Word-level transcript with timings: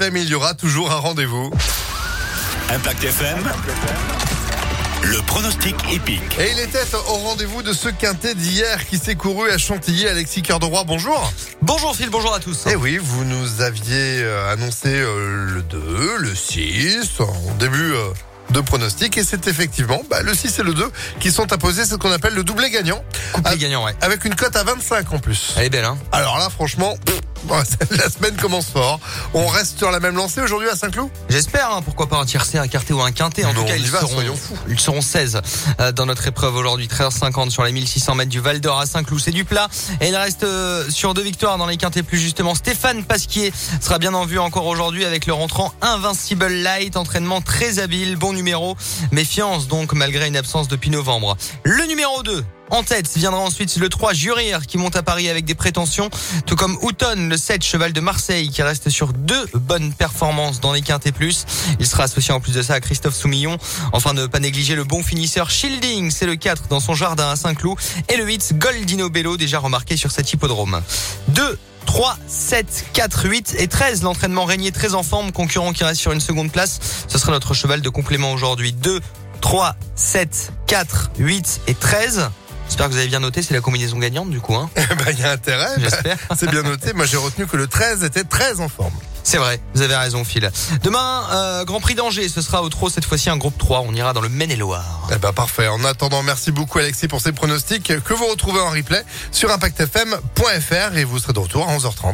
FM, 0.00 0.16
il 0.16 0.28
y 0.28 0.34
aura 0.36 0.54
toujours 0.54 0.92
un 0.92 0.98
rendez-vous. 0.98 1.50
Impact 2.70 3.02
FM. 3.02 3.38
Le 5.02 5.18
pronostic 5.22 5.74
épique. 5.92 6.38
Et 6.38 6.52
il 6.52 6.60
était 6.60 6.84
au 6.94 7.14
rendez-vous 7.14 7.62
de 7.64 7.72
ce 7.72 7.88
quintet 7.88 8.36
d'hier 8.36 8.86
qui 8.86 8.96
s'est 8.98 9.16
couru 9.16 9.50
à 9.50 9.58
Chantilly. 9.58 10.06
Alexis 10.06 10.42
Cœur 10.42 10.60
de 10.60 10.66
Roi, 10.66 10.84
bonjour. 10.84 11.32
Bonjour 11.62 11.96
Phil, 11.96 12.10
bonjour 12.10 12.32
à 12.32 12.38
tous. 12.38 12.66
Eh 12.70 12.76
oui, 12.76 12.98
vous 13.02 13.24
nous 13.24 13.60
aviez 13.60 14.22
euh, 14.22 14.52
annoncé 14.52 14.88
euh, 14.88 15.46
le 15.54 15.62
2, 15.62 16.16
le 16.18 16.34
6, 16.34 17.18
en 17.18 17.54
début 17.58 17.92
euh, 17.92 18.04
de 18.50 18.60
pronostic. 18.60 19.18
Et 19.18 19.24
c'est 19.24 19.48
effectivement 19.48 20.02
bah, 20.08 20.22
le 20.22 20.32
6 20.32 20.60
et 20.60 20.62
le 20.62 20.74
2 20.74 20.92
qui 21.18 21.32
sont 21.32 21.52
imposés. 21.52 21.82
C'est 21.84 21.92
ce 21.92 21.96
qu'on 21.96 22.12
appelle 22.12 22.34
le 22.34 22.44
doublé 22.44 22.70
gagnant. 22.70 23.02
Couplet 23.32 23.50
Ah, 23.52 23.56
gagnant, 23.56 23.84
ouais. 23.84 23.96
Avec 24.00 24.24
une 24.24 24.36
cote 24.36 24.54
à 24.54 24.62
25 24.62 25.12
en 25.12 25.18
plus. 25.18 25.54
Elle 25.56 25.64
est 25.64 25.70
belle, 25.70 25.86
hein 25.86 25.98
Alors 26.12 26.38
là, 26.38 26.50
franchement, 26.50 26.94
pff, 27.04 27.18
la 27.90 28.10
semaine 28.10 28.36
commence 28.36 28.66
fort. 28.66 29.00
On 29.32 29.46
reste 29.46 29.78
sur 29.78 29.90
la 29.90 30.00
même 30.00 30.16
lancée 30.16 30.40
aujourd'hui 30.40 30.68
à 30.68 30.76
Saint-Cloud 30.76 31.10
J'espère, 31.28 31.72
hein, 31.72 31.82
pourquoi 31.82 32.06
pas 32.06 32.18
un 32.18 32.24
tiercé, 32.24 32.58
un 32.58 32.68
quarté 32.68 32.92
ou 32.92 33.00
un 33.00 33.10
quintet. 33.10 33.44
En 33.44 33.54
tout 33.54 33.64
cas, 33.64 33.76
ils 33.76 33.90
va, 33.90 34.00
seront, 34.00 34.22
ils 34.68 34.80
seront 34.80 35.00
16 35.00 35.40
euh, 35.80 35.92
dans 35.92 36.06
notre 36.06 36.26
épreuve 36.26 36.54
aujourd'hui. 36.56 36.86
13h50 36.86 37.50
sur 37.50 37.64
les 37.64 37.72
1600 37.72 38.14
mètres 38.16 38.30
du 38.30 38.40
Val 38.40 38.60
d'Or 38.60 38.78
à 38.78 38.86
Saint-Cloud. 38.86 39.20
C'est 39.20 39.30
du 39.30 39.44
plat. 39.44 39.68
Et 40.00 40.08
il 40.08 40.16
reste 40.16 40.44
euh, 40.44 40.88
sur 40.90 41.14
deux 41.14 41.22
victoires 41.22 41.58
dans 41.58 41.66
les 41.66 41.76
quintés 41.76 42.02
plus 42.02 42.18
justement. 42.18 42.54
Stéphane 42.54 43.04
Pasquier 43.04 43.52
sera 43.80 43.98
bien 43.98 44.14
en 44.14 44.26
vue 44.26 44.38
encore 44.38 44.66
aujourd'hui 44.66 45.04
avec 45.04 45.26
le 45.26 45.32
rentrant 45.32 45.72
Invincible 45.80 46.48
Light. 46.48 46.96
Entraînement 46.96 47.40
très 47.40 47.78
habile, 47.78 48.16
bon 48.16 48.32
numéro. 48.32 48.76
Méfiance 49.12 49.68
donc 49.68 49.92
malgré 49.92 50.28
une 50.28 50.36
absence 50.36 50.68
depuis 50.68 50.90
novembre. 50.90 51.36
Le 51.64 51.86
numéro 51.86 52.22
2. 52.22 52.44
En 52.70 52.82
tête 52.82 53.08
viendra 53.16 53.40
ensuite 53.40 53.76
le 53.76 53.88
3 53.88 54.12
Jurir 54.12 54.66
qui 54.66 54.78
monte 54.78 54.96
à 54.96 55.02
Paris 55.02 55.28
avec 55.28 55.44
des 55.44 55.54
prétentions, 55.54 56.10
tout 56.46 56.56
comme 56.56 56.76
Houton, 56.82 57.28
le 57.28 57.36
7 57.36 57.64
cheval 57.64 57.92
de 57.92 58.00
Marseille 58.00 58.50
qui 58.50 58.62
reste 58.62 58.90
sur 58.90 59.12
deux 59.12 59.46
bonnes 59.54 59.92
performances 59.92 60.60
dans 60.60 60.72
les 60.72 60.82
quintés 60.82 61.12
plus. 61.12 61.46
Il 61.80 61.86
sera 61.86 62.04
associé 62.04 62.34
en 62.34 62.40
plus 62.40 62.52
de 62.52 62.62
ça 62.62 62.74
à 62.74 62.80
Christophe 62.80 63.14
Soumillon. 63.14 63.56
Enfin 63.92 64.12
ne 64.12 64.26
pas 64.26 64.40
négliger 64.40 64.74
le 64.74 64.84
bon 64.84 65.02
finisseur 65.02 65.50
Shielding, 65.50 66.10
c'est 66.10 66.26
le 66.26 66.36
4 66.36 66.68
dans 66.68 66.80
son 66.80 66.94
jardin 66.94 67.30
à 67.30 67.36
Saint-Cloud 67.36 67.78
et 68.08 68.16
le 68.16 68.24
8 68.24 68.58
Goldino 68.58 69.08
Bello 69.08 69.36
déjà 69.36 69.58
remarqué 69.58 69.96
sur 69.96 70.10
cet 70.10 70.32
hippodrome. 70.32 70.82
2 71.28 71.58
3, 71.86 72.18
7, 72.26 72.84
4, 72.92 73.28
8 73.30 73.56
et 73.60 73.66
13. 73.66 74.02
L'entraînement 74.02 74.44
régné 74.44 74.72
très 74.72 74.92
en 74.92 75.02
forme. 75.02 75.32
Concurrent 75.32 75.72
qui 75.72 75.84
reste 75.84 76.02
sur 76.02 76.12
une 76.12 76.20
seconde 76.20 76.52
place. 76.52 76.80
Ce 77.08 77.16
sera 77.16 77.32
notre 77.32 77.54
cheval 77.54 77.80
de 77.80 77.88
complément 77.88 78.32
aujourd'hui. 78.32 78.74
2, 78.74 79.00
3, 79.40 79.74
7, 79.94 80.52
4, 80.66 81.12
8 81.18 81.60
et 81.66 81.74
13. 81.74 82.28
J'espère 82.68 82.86
que 82.86 82.92
vous 82.92 82.98
avez 82.98 83.08
bien 83.08 83.20
noté. 83.20 83.42
C'est 83.42 83.54
la 83.54 83.60
combinaison 83.60 83.98
gagnante 83.98 84.30
du 84.30 84.40
coup. 84.40 84.54
Hein 84.54 84.70
Bah, 84.76 85.10
il 85.10 85.18
y 85.18 85.22
a 85.24 85.32
intérêt. 85.32 85.66
bah, 85.76 85.82
J'espère. 85.82 86.16
c'est 86.38 86.50
bien 86.50 86.62
noté. 86.62 86.92
Moi, 86.92 87.06
j'ai 87.06 87.16
retenu 87.16 87.46
que 87.46 87.56
le 87.56 87.66
13 87.66 88.04
était 88.04 88.24
très 88.24 88.60
en 88.60 88.68
forme. 88.68 88.94
C'est 89.24 89.36
vrai, 89.36 89.60
vous 89.74 89.82
avez 89.82 89.94
raison 89.94 90.24
Phil. 90.24 90.50
Demain, 90.82 91.26
euh, 91.32 91.64
Grand 91.66 91.80
Prix 91.80 91.94
d'Angers, 91.94 92.30
ce 92.30 92.40
sera 92.40 92.62
au 92.62 92.70
trot 92.70 92.88
cette 92.88 93.04
fois-ci 93.04 93.28
un 93.28 93.36
groupe 93.36 93.58
3. 93.58 93.80
On 93.86 93.92
ira 93.92 94.14
dans 94.14 94.22
le 94.22 94.30
Maine-et-Loire. 94.30 95.08
Eh 95.12 95.16
ben 95.16 95.34
parfait. 95.34 95.68
En 95.68 95.84
attendant, 95.84 96.22
merci 96.22 96.50
beaucoup 96.50 96.78
Alexis 96.78 97.08
pour 97.08 97.20
ces 97.20 97.32
pronostics 97.32 97.92
que 98.02 98.14
vous 98.14 98.26
retrouvez 98.26 98.60
en 98.60 98.70
replay 98.70 99.04
sur 99.30 99.50
impactfm.fr 99.50 100.96
et 100.96 101.04
vous 101.04 101.18
serez 101.18 101.34
de 101.34 101.38
retour 101.40 101.68
à 101.68 101.76
11h30. 101.76 102.06